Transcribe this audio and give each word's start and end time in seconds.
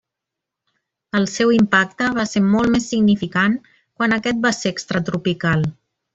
El 1.19 1.27
seu 1.33 1.51
impacte 1.57 2.07
va 2.15 2.25
ser 2.31 2.43
molt 2.55 2.73
més 2.77 2.87
significant 2.95 3.59
quan 3.75 4.17
aquest 4.19 4.41
va 4.49 4.55
ser 4.63 4.73
extratropical. 4.79 5.71